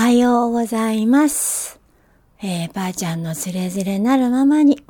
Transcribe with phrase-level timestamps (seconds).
[0.00, 1.78] はようございます。
[2.42, 4.82] えー、ばあちゃんのつれづれなるままに。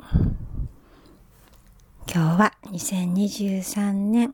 [2.07, 4.33] 今日は2023年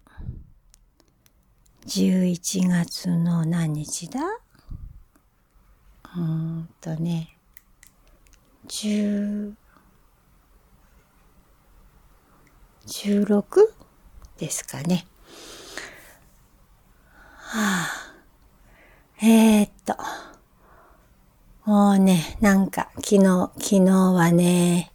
[1.87, 4.19] 11月の何日だ？
[4.19, 7.35] うーんとね、
[8.67, 9.53] 10、
[12.85, 13.43] 16
[14.37, 15.07] ですかね。
[17.33, 19.95] はあ、えー、っと、
[21.67, 24.89] もうね、なんか、昨日、昨日はね、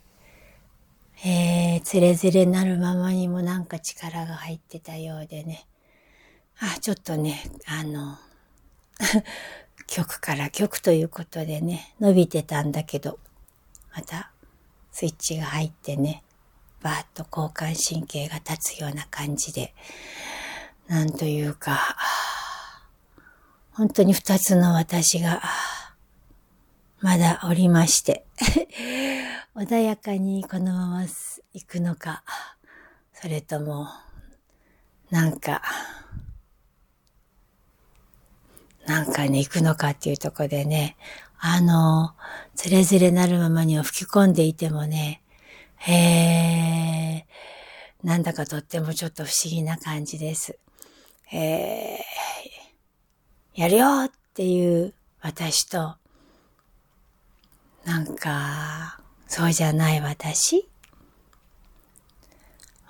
[1.22, 5.66] えー、つれづれなるままにもなんか力が入ってたようでね。
[6.58, 8.16] あ、ちょっとね、あの、
[9.86, 13.18] 曲から曲ということでね、伸びてたんだけど、
[13.94, 14.30] また、
[14.92, 16.22] スイッチが入ってね、
[16.80, 19.74] バーッと交感神経が立つような感じで、
[20.86, 21.98] なんというか、
[23.72, 25.42] 本当に二つの私が、
[27.02, 28.24] まだおりまして、
[29.56, 32.22] 穏やかにこのまま行くのか、
[33.12, 33.88] それとも、
[35.10, 35.62] なんか、
[38.86, 40.96] なんかね、行くのかっていうところでね、
[41.40, 42.14] あの、
[42.54, 45.24] つれづれなるままには吹き込んでいてもね、
[45.88, 50.56] えー、なんだかとってもちょっと不思議な感じです。
[51.32, 55.96] えー、やるよっていう私と、
[57.84, 60.68] なんか、そうじゃない私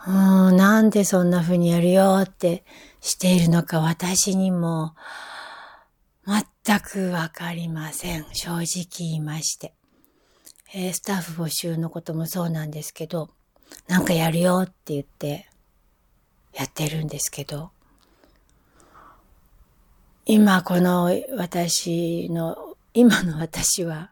[0.06, 2.64] うん、なんでそんな風にやるよって
[3.00, 4.94] しているのか私にも
[6.26, 8.26] 全くわかりません。
[8.32, 9.74] 正直言いまして。
[10.74, 13.30] えースタッフ募集のこともそうなんですけど、
[13.88, 15.48] なんかやるよって言って
[16.54, 17.70] やってるんですけど、
[20.24, 24.11] 今この私の、今の私は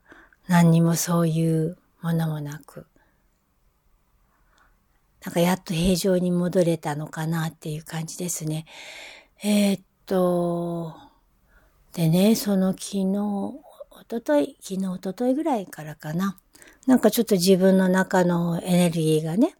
[0.50, 2.84] 何にもそういうものもなく、
[5.24, 8.66] なんかやっと平常に戻れたのかなっていう感じですね。
[9.44, 10.96] えーっと、
[11.92, 13.62] でね、その昨日、お
[14.08, 16.36] ととい、昨日、おとといぐらいからかな。
[16.84, 19.54] なんかちょっと自分の中のエネルギーがね、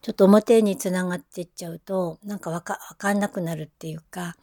[0.00, 4.36] ちょっと表につながっていっちゃうと、なんかわか、わかんなくなるっていうか、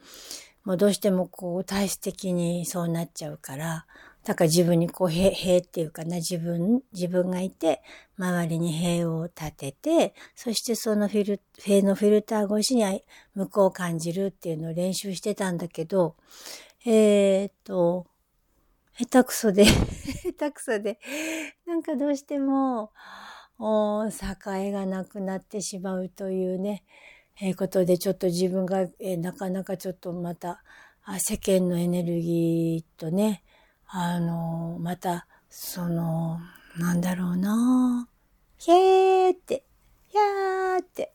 [0.64, 3.88] もうどうしてもこう体質的にそうなっちゃうから、
[4.24, 7.82] だから自分にこう塀、塀っていうかな、自分、自分がいて、
[8.18, 16.16] 周りに塀を立てて、そしてそのフィル、塀のフィルター越しに向こうを感じるっていうのを練習してたんだけど、
[16.86, 18.06] えーっと、
[18.98, 19.66] 下手くそで、
[20.24, 21.00] 下手くそで、
[21.66, 22.92] なんかどうしても、
[23.58, 26.84] お境がなくなってしまうというね、
[27.42, 30.64] えーことでちょっと自分が、えーなかなかちょっとまた、
[31.04, 33.44] あ世間のエネルギーとね、
[33.94, 36.40] あのまた、その、
[36.78, 38.08] なんだろうな
[38.66, 39.64] へーって、
[40.14, 41.12] やーって、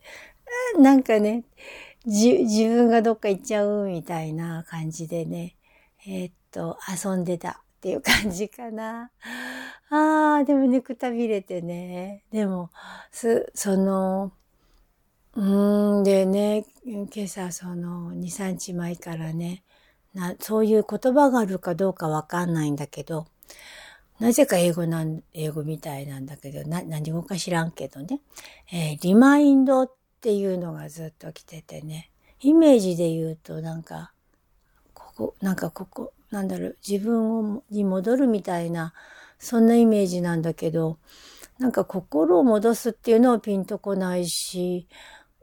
[0.79, 1.45] なんかね、
[2.07, 5.57] じ、自分がどっか行っちゃうみたいな感じでね、
[6.07, 9.11] えーっと、遊んでたっていう感じかな。
[9.89, 12.25] あー、でもね、くたびれてね。
[12.31, 12.71] でも、
[13.11, 14.33] す、その、
[15.35, 19.63] うーん、でね、今朝その2、3日前からね、
[20.17, 23.27] な、そういう言葉があるかどうかわかんないんだけど、
[24.19, 28.23] なぜか英語なん、英語みたいなんだけど、な、何語か知らんけどね。
[28.73, 32.11] えーリマインドっていうのがずっと来ててね。
[32.41, 34.13] イメージで言うとなんか、
[34.95, 38.95] ここ、なんかここ、なんだろう、自分をに戻るみたいな、
[39.39, 40.99] そんなイメージなんだけど、
[41.59, 44.89] なんか心を戻すっていうのはピンとこないし、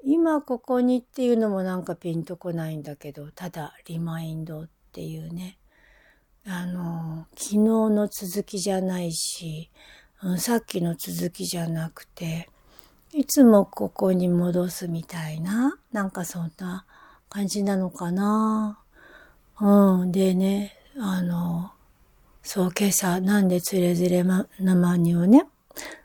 [0.06, 5.58] 今ここにっていうのもなんかピンとこないんだけど、ただリマインドっていうね。
[6.46, 9.70] あの、昨日の続きじゃないし、
[10.38, 12.50] さっきの続きじゃなくて、
[13.14, 16.86] いつもここに戻すみたいな、なんかそんな
[17.30, 18.80] 感じなのかな。
[19.62, 20.12] うん。
[20.12, 21.72] でね、あの、
[22.42, 25.46] そう、今朝、なんでつれづれま、なまにをね、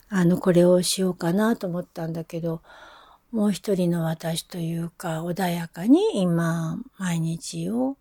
[0.08, 2.62] あの、これをしようかなと思ったんだけど、
[3.30, 7.96] もう一人の私というか、穏やかに今、毎日を、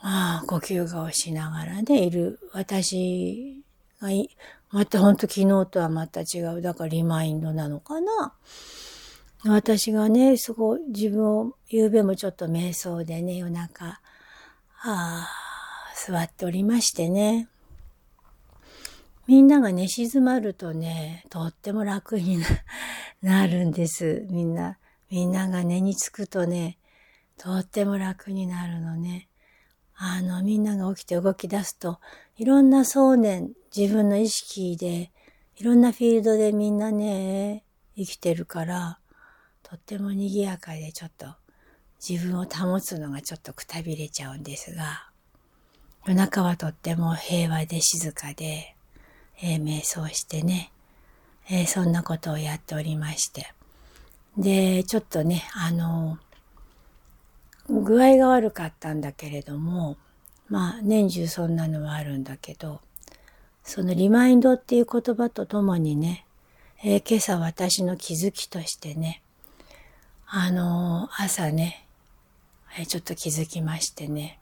[0.00, 3.62] ああ、呼吸がをしながらね、いる私
[4.00, 4.30] がい、
[4.70, 6.62] また本当昨日とはまた違う。
[6.62, 8.32] だからリマインドなのかな。
[9.44, 14.00] 私がね、すごい自分を、夕べもちょっと瞑想でね、夜中、あ
[14.82, 15.28] あ、
[15.94, 17.48] 座っておりましてね。
[19.28, 22.46] みんながね、静まるとね、とっても楽にな
[23.20, 24.26] なるんです。
[24.30, 24.78] みんな、
[25.10, 26.78] みんなが寝につくとね、
[27.36, 29.28] とっても楽になるのね。
[29.96, 32.00] あの、みんなが起きて動き出すと、
[32.38, 35.12] いろんな想念、自分の意識で、
[35.56, 37.64] いろんなフィールドでみんなね、
[37.96, 38.98] 生きてるから、
[39.62, 41.26] とっても賑やかでちょっと
[42.00, 45.10] 自分を保つのがちょっとくたびれちゃうんですが、
[46.06, 48.74] 夜中はとっても平和で静かで、
[49.40, 50.72] えー、瞑想してね、
[51.48, 53.52] えー、そんなことをやっておりまして。
[54.36, 56.18] で、ちょっとね、あの、
[57.68, 59.96] 具合が悪かったんだけれども、
[60.48, 62.80] まあ年中そんなのはあるんだけど、
[63.62, 66.24] そのリマインドっていう言葉とともにね、
[66.82, 69.22] えー、今朝私の気づきとしてね、
[70.26, 71.86] あの、朝ね、
[72.78, 74.38] えー、ちょっと気づきましてね、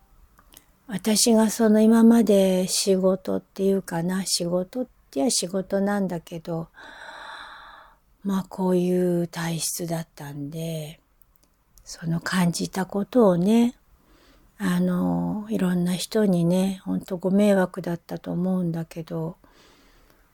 [0.89, 6.69] 私がその今まで仕事っていうかな、仕事ってや仕事なんだけど、
[8.23, 11.01] まあこういう体質だったんで、
[11.85, 13.75] その感じたことをね、
[14.59, 19.37] あの、いろんな人にね、ほんとご迷惑だったと思うんだけど、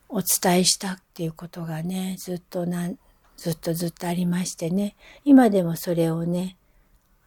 [0.08, 2.90] お伝えしたっていうことがね、ずっとな、
[3.38, 6.56] ずっとずっとありましてね、今でもそれをね、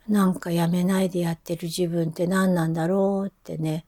[0.08, 3.86] なんかやめないでやってる自分って何なんだろうってね、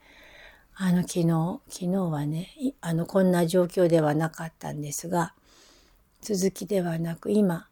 [0.75, 2.49] あの昨日、昨日はね、
[2.81, 5.33] あのこんな状況ではなかったんですが、
[6.21, 7.67] 続きではなく今、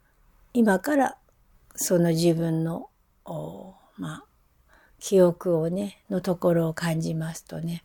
[0.54, 1.18] 今から
[1.76, 2.90] その自分の、
[3.98, 4.24] まあ、
[5.00, 7.84] 記憶をね、のところを感じますとね、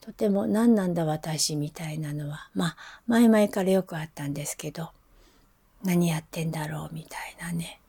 [0.00, 2.76] とても何なんだ私みたいなのは、まあ、
[3.06, 4.90] 前々からよくあったんですけど、
[5.82, 7.80] 何やってんだろうみたいなね。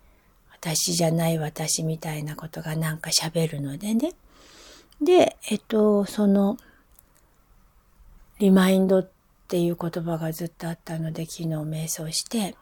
[0.65, 4.13] 私じゃない私みたいなことがなんか喋るのでね。
[4.99, 6.57] で、えっと、その、
[8.39, 9.09] リマインドっ
[9.47, 12.55] ていう言葉がずっとあったので、昨日瞑想して、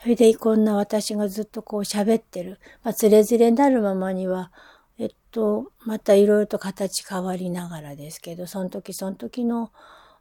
[0.00, 2.58] それでこんな私がずっとこう喋ってる。
[2.82, 4.50] まあ、つれづれになるままには、
[4.98, 9.72] えっと、またいろいろと形変わりながらですけど、その時その時の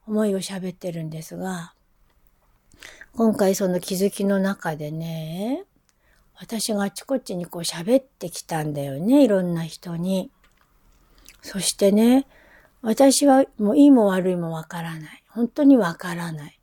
[0.05, 1.73] 思いを喋ってるんですが、
[3.13, 5.63] 今回その気づきの中でね、
[6.37, 10.31] 私があちこちにこう喋ってきたんだよね、いろんな人に。
[11.41, 12.25] そしてね、
[12.81, 15.23] 私はもういいも悪いもわからない。
[15.29, 16.59] 本当にわからない。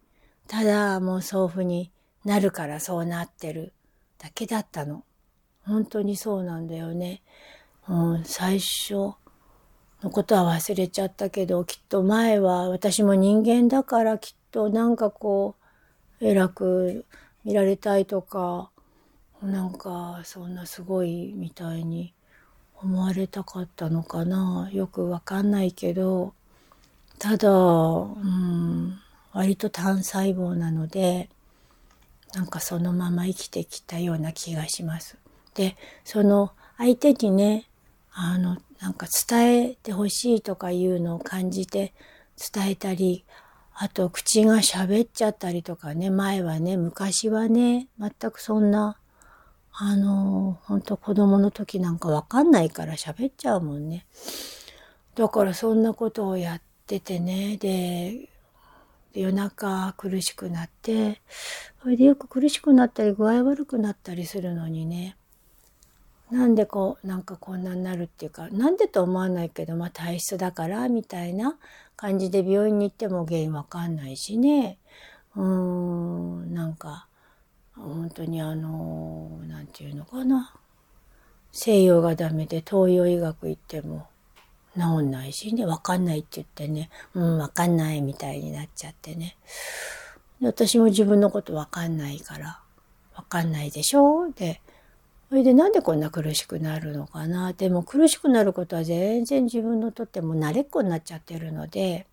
[0.46, 1.90] ただもうそうふに
[2.24, 3.72] なるからそうなってる
[4.18, 5.04] だけだったの。
[5.64, 7.22] 本当にそうなんだよね。
[7.88, 8.94] うん、最初
[10.02, 15.56] のことは忘れちゃったけど、きっと前は私も人間だからきっとなんかこ
[16.20, 17.06] う、偉く
[17.44, 18.71] 見られたいとか、
[19.42, 22.14] なんかそんなすごいみたいに
[22.76, 26.32] 思われたかったのかなよくわかんないけど
[27.18, 28.98] ただ、うん、
[29.32, 31.28] 割と単細胞なので
[32.34, 35.18] なんかそのまま生きてきたような気がします。
[35.54, 37.68] でその相手にね
[38.12, 41.92] あのなんか伝えてほしいとかいうのを感じて
[42.52, 43.24] 伝えたり
[43.74, 48.96] あと口が喋っちゃったりとかね前はね昔はね全くそんな
[49.74, 54.04] あの、本当子供の時なんかわかんないから喋っちゃうもんね。
[55.14, 58.28] だからそんなことをやっててね、で、
[59.14, 61.20] 夜中苦しくなって、
[61.82, 65.16] それでよく苦しくなったり具合悪くなったりするのにね、
[66.30, 71.56] なんでこう、なんかこんなになるっていうか、なんでと思わないけど、まあ体質だから、みたいな
[71.96, 74.78] 感じで病院に行っても原因わかんないしね、
[75.36, 77.06] うーん、なんか、
[77.74, 80.54] 本当にあの、なんていうのかな。
[81.52, 84.06] 西洋がダメで東洋医学行っても
[84.74, 89.36] 治んないしね、わかんないって言ってね、うん、わかんないみたいになっちゃってね。
[90.40, 92.60] 私も自分のことわかんないから、
[93.14, 94.30] わかんないでしょ？
[94.34, 94.60] で、
[95.28, 97.52] それでなんでこんな苦しくなるのかな？
[97.52, 102.06] でも苦しくなることは全然自分のとっても慣れっこになっちゃってるので、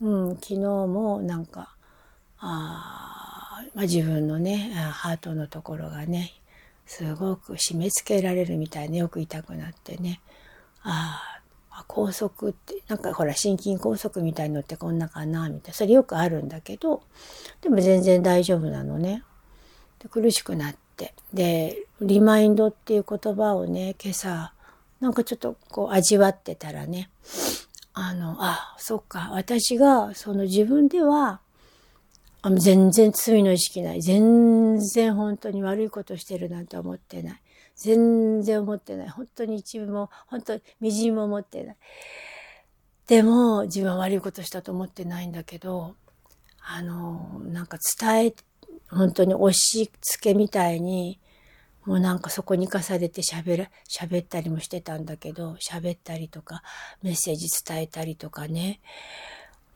[0.00, 1.74] うん、昨日もなんか、
[2.38, 3.25] ああ、
[3.76, 6.32] まあ、自分のねハートのところがね
[6.86, 10.20] すごく締め付けられるみたいによく痛くなってね。
[10.82, 11.20] あ
[11.70, 15.74] あ高速ってなんかほら心筋梗塞みたいのってこんなかなみたいな。
[15.74, 17.02] それよくあるんだけど
[17.60, 19.22] でも全然大丈夫なのね。
[19.98, 21.12] で苦しくなって。
[21.34, 24.54] でリマインドっていう言葉をね今朝
[25.00, 27.10] なんかちょっとこう味わってたらね
[27.92, 31.40] あのあそっか私がその自分では
[32.46, 34.02] あ全然罪の意識ない。
[34.02, 37.42] 全然本当に悪いことしてるなんて思ってない。
[37.74, 39.08] 全然思ってない。
[39.08, 41.76] 本当に一部も、本当にみじんも思ってない。
[43.08, 45.96] でも、自分は悪いことしたと思ってないんだけど、
[46.60, 48.34] あの、なんか伝え、
[48.90, 51.18] 本当に押し付けみたいに、
[51.84, 56.62] もうなんかそこに生かされて喋ら、喋ったりもしてたんだけど、喋ったりとか、
[57.02, 58.78] メッセージ伝えたりとかね、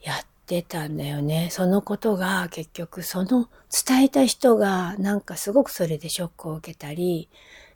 [0.03, 1.49] やってたんだよね。
[1.53, 3.49] そのことが結局その
[3.87, 7.29] 伝えた人がなんかすごくそれでショックを受けたり、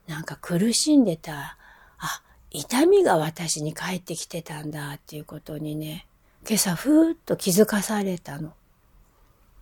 [0.08, 1.56] なんか苦しんでた、
[1.98, 6.08] あ、痛みが私に返ってきてたんだっていうことにね、
[6.48, 8.52] 今朝ふーっと気づかされたの。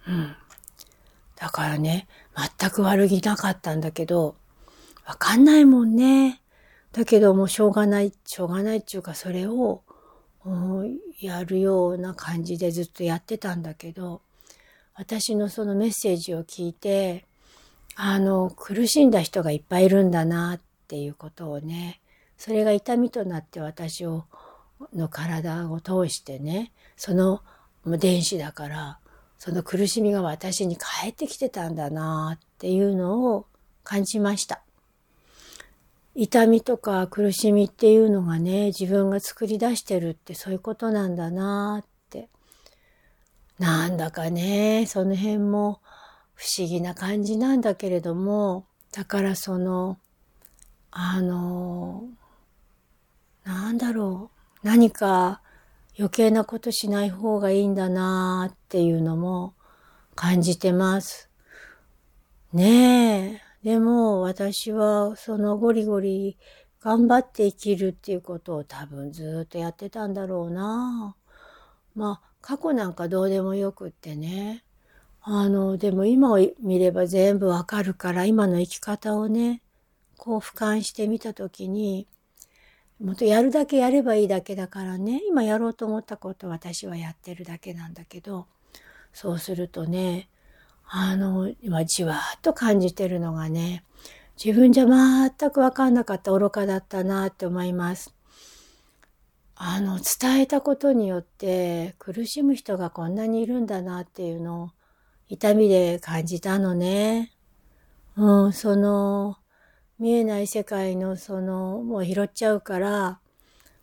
[0.08, 0.34] うん。
[1.36, 2.08] だからね、
[2.58, 4.36] 全く悪気なかったんだけど、
[5.06, 6.40] わかんないもんね。
[6.92, 9.82] だけどもうしょうがない、しょうがないっていうかそれを
[11.26, 14.22] やるような感じでずっとやってたんだけど、
[14.94, 17.26] 私のそのメッセージを聞いて、
[17.94, 22.00] あの、苦しんだ人がいっぱいいるんだなっていうことをね、
[22.36, 24.24] それが痛みとなって私を、
[24.94, 27.42] の体を通してね、その
[27.86, 28.98] 電子だから、
[29.38, 33.46] その苦しみが私に返ってきてたんだなっていうのを
[33.84, 34.62] 感じました。
[36.14, 42.28] 痛みとか苦しみっていうのがね、自分が作り出してるってそういうことなんだなって。
[43.58, 45.80] なんだかね、その辺も
[46.34, 49.98] 不思議な感じなんだけれども、だからその、
[50.90, 52.04] あの、
[53.44, 54.30] なんだろ
[54.62, 55.40] う、何か
[55.98, 59.54] 余計なことしない方がいいんだなっていうのも
[60.14, 61.30] 感じてます。
[62.52, 63.51] ねえ。
[63.62, 66.36] でも私はそのゴリゴリ
[66.80, 71.14] 頑張って生きるっていうことを多分ずっとやってたんだろうな。
[71.94, 74.64] まあ過去なんかどうでもよくってね。
[75.20, 79.62] あの、でも今を見れば全部わかるから今の生き方をね、
[80.18, 82.08] こう俯瞰してみたときに、
[83.00, 88.48] もっとやるだけやればいいだけだからね、今やろうと思ったこと私はやってるだけなんだけど、
[89.12, 90.28] そうするとね、
[90.94, 93.82] あの、今じわーっと感じてるのがね、
[94.42, 98.14] 自分じゃ全くわかんなかった愚かだったなって思います。
[99.54, 104.70] あの、伝えたことによって苦しむ人がこんなにいるんだなっていうのを
[105.30, 107.32] 痛みで感じたのね。
[108.14, 109.38] うん、その、
[109.98, 113.18] 見えない世界のその、もう拾っちゃうから、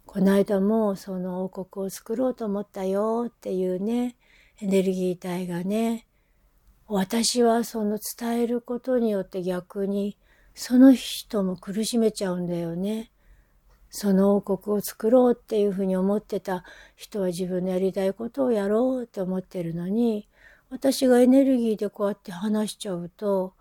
[0.05, 4.15] この間もその王国を作ろうと思ったよっていうね、
[4.61, 6.05] エネルギー体がね、
[6.91, 10.17] 私はその伝えることによって逆に
[10.55, 13.11] その人も苦しめちゃうんだよね。
[13.91, 16.63] その王国を作ろうっていうふうに思ってた
[16.95, 20.27] 人は自分のやりたいことをやろうって思ってるのに
[20.69, 23.53] 私がエネルギーでこうやって話しちゃうと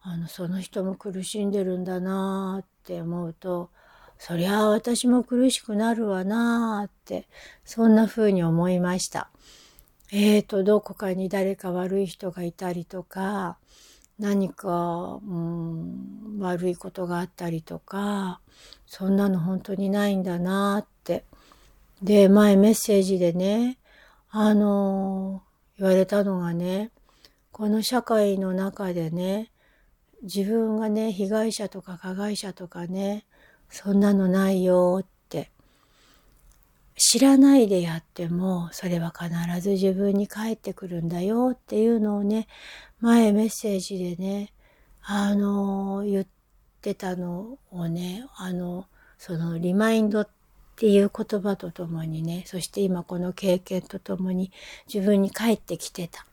[0.00, 3.70] あのその人も苦しんでるんだなって思うと
[4.18, 7.28] そりゃあ私も苦しくなるわなって
[7.64, 9.30] そんなふうに思いました。
[10.12, 13.58] えーと、どこかに誰か悪い人がいたりとか、
[14.18, 18.40] 何か、うん、悪いことがあったりとか、
[18.86, 21.24] そんなの本当にないんだなって。
[22.02, 23.78] で、前メッセージでね、
[24.30, 25.42] あの、
[25.76, 26.92] 言われたのがね、
[27.50, 29.50] この社会の中でね、
[30.22, 33.26] 自分がね、被害者とか加害者とかね、
[33.70, 35.15] そんなのないよって
[36.96, 42.48] 知らないでやってもそれは必ず自分に返ってくるんだよっていうのをね
[43.00, 44.52] 前メッセージでね
[45.02, 46.26] あの言っ
[46.80, 48.86] てたのをねあの
[49.18, 50.28] そのリマインドっ
[50.76, 54.50] ていう言葉とともにねそして今この経験とともに
[54.92, 56.26] 自分に返ってきてた。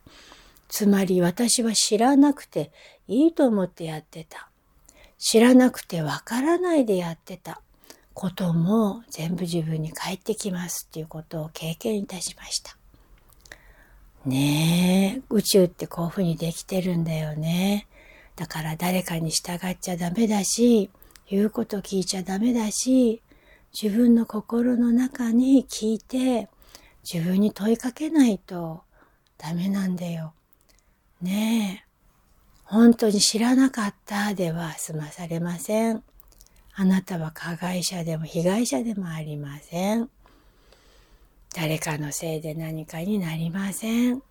[0.69, 2.71] つまり私は知らなくて
[3.07, 4.49] いいと思ってやってた。
[5.19, 7.61] 知らなくてわからないでやってた。
[8.13, 12.77] ことも全部自分に返ってきますっていうことを経験いたしました。
[14.25, 17.87] ねえ、宇宙ってこういうふうにできてるんだよね。
[18.35, 20.89] だから誰かに従っちゃダメだし、
[21.29, 23.21] 言うこと聞いちゃダメだし、
[23.79, 26.49] 自分の心の中に聞いて、
[27.03, 28.83] 自分に問いかけないと
[29.37, 30.33] ダメなんだよ。
[31.21, 31.89] ねえ、
[32.63, 36.03] 本当に知らなかったでは済まされません。
[36.75, 40.09] あなたは加害者でも被害者でもありません。
[41.55, 44.23] 誰かのせいで何かになりません。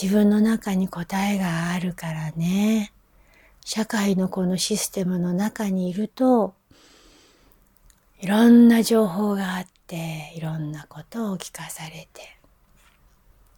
[0.00, 2.92] 自分の中に答えがあるからね。
[3.64, 6.54] 社会のこのシステムの中にいると、
[8.20, 12.38] いろんな情報があって、いろんなことを聞かされて、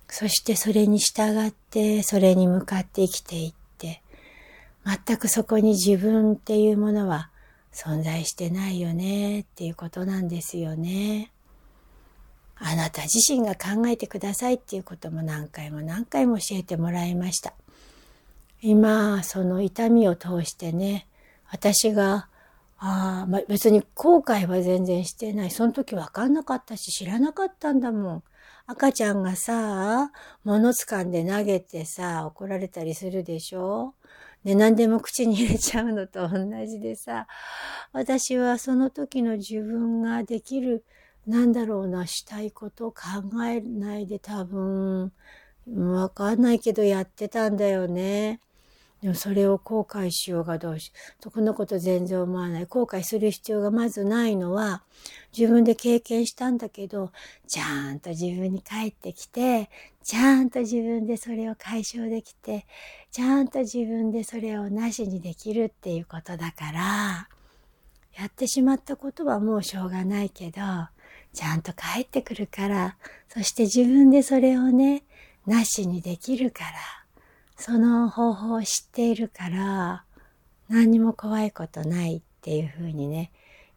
[0.09, 3.57] そしてそれに従って、それに向かって生きていって、
[5.07, 7.30] 全くそこに自分っていうものは
[7.73, 11.30] 存在してないよねっていうことなんですよね。
[12.57, 17.52] あなた自身が考えてくださいっていうことも何回も何回も教えてもらいました。
[18.62, 21.07] 今、その痛みを通してね、
[21.50, 22.28] 私が、
[22.78, 25.50] あまあ、別に後悔は全然してない。
[25.50, 28.23] その時分かんなかったし、知らなかったんだもん。
[28.66, 30.11] 赤ちゃんがさ、
[30.45, 33.95] 物掴んで投げてさ、怒られたりするでしょ？
[34.45, 37.26] ね、何でも口に入れちゃうのと同じでさ、
[37.92, 40.85] 私はその時の自分ができる、
[41.26, 42.99] なんだろうな、したいことを考
[43.45, 45.12] えないで多分、
[45.66, 48.40] わかんないけどやってたんだよね。
[49.02, 52.67] でもそれを後悔しようがどうし、そんなこと全然思わない。
[52.67, 54.83] 後悔する必要がまずないのは、
[55.37, 57.12] 自分で経験したんだけど、
[57.47, 59.71] ちゃんと自分に帰ってきて、
[60.02, 62.67] ちゃんと自分でそれを解消できて、
[63.12, 67.28] ちゃんと自分でそれをなしにできるっていうことだから、
[68.19, 70.61] やってしまったことはもうしょうがないけど、
[71.33, 72.97] ちゃんと帰ってくるから、
[73.28, 75.05] そして自分でそれをね、
[75.47, 76.71] なしにできるから、
[77.58, 80.04] その方法を知っているから
[80.68, 83.32] 何にも怖いことないっていうふうにね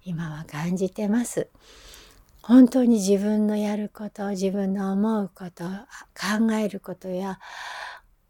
[0.06, 1.50] 今は感じてます。
[2.44, 5.64] 本当に自分のやること自分の思うこと
[6.16, 7.40] 考えることや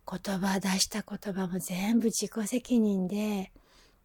[0.09, 3.51] 言葉出した言葉も全部自己責任で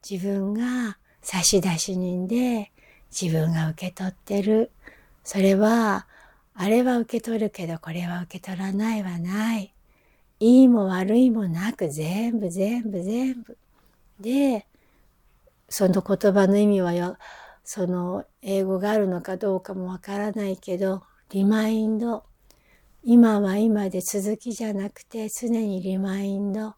[0.09, 2.71] 自分が差出人で
[3.11, 4.71] 自分が受け取ってる
[5.25, 6.07] それは
[6.55, 9.75] あれは受け取るけどこれは受け取らないはない
[10.39, 13.57] いいも悪いもなく全部全部全部。
[14.21, 14.67] で、
[15.69, 17.17] その言葉の意味はよ、
[17.65, 22.25] その英語があるのかどうかもわからないけど、リマインド。
[23.03, 26.75] 今は今で続きじゃなくて常にリマインド。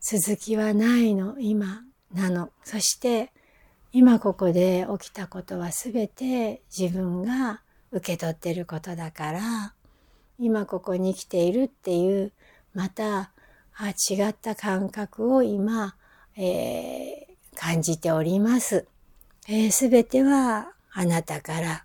[0.00, 1.82] 続きはないの、今
[2.12, 2.50] なの。
[2.62, 3.32] そして
[3.92, 9.74] 今ここで起きたことは全て自分が受け取ってることだから
[10.38, 12.32] 今ここに生きているっていう
[12.74, 13.30] また
[13.74, 15.96] あ違った感覚を今、
[16.36, 18.68] えー、感じております。
[18.68, 18.86] す、
[19.48, 21.84] えー、べ、てはあなたから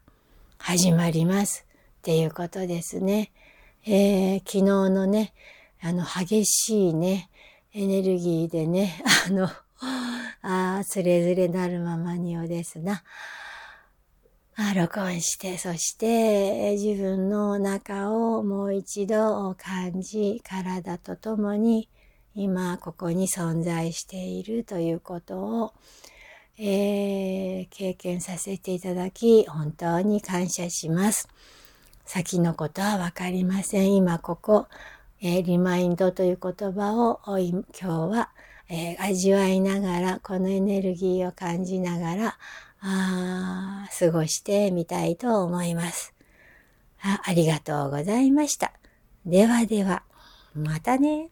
[0.57, 1.65] 始まります
[1.99, 3.31] っていうことですね。
[3.85, 5.33] えー、昨日のね、
[5.81, 7.29] あの激しいね、
[7.73, 9.49] エネルギーでね、あの、
[10.43, 13.03] ああ、つれづれなるままにをですな。
[14.75, 21.89] 録音して、そして自分の中をもう一度感じ、体とともに
[22.33, 25.73] 今ここに存在しているということを、
[26.57, 31.27] えー、経験させていただき、本当に感謝します。
[32.05, 33.93] 先のことはわかりません。
[33.93, 34.67] 今ここ、
[35.21, 38.29] えー、リマインドという言葉を今日は、
[38.69, 42.37] えー、味わいながら、このエネルギーを感じながら、
[42.81, 46.13] あ過ごしてみたいと思います
[47.03, 47.21] あ。
[47.23, 48.73] ありがとうございました。
[49.25, 50.03] ではでは、
[50.53, 51.29] またね。